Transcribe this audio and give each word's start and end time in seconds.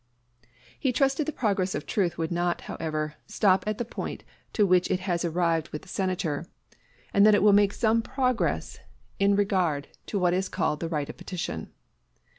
He 0.79 0.91
trusted 0.91 1.27
the 1.27 1.31
progress 1.31 1.75
of 1.75 1.85
truth 1.85 2.17
would 2.17 2.31
not, 2.31 2.61
however, 2.61 3.13
stop 3.27 3.63
at 3.67 3.77
the 3.77 3.85
point 3.85 4.23
to 4.53 4.65
which 4.65 4.89
it 4.89 5.01
has 5.01 5.23
arrived 5.23 5.69
with 5.69 5.83
the 5.83 5.87
Senator, 5.87 6.47
and 7.13 7.23
that 7.23 7.35
it 7.35 7.43
will 7.43 7.53
make 7.53 7.71
some 7.71 8.01
progress 8.01 8.79
in 9.19 9.35
regard 9.35 9.89
to 10.07 10.17
what 10.17 10.33
is 10.33 10.49
called 10.49 10.79
the 10.79 10.89
right 10.89 11.07
of 11.07 11.17
petition. 11.17 11.71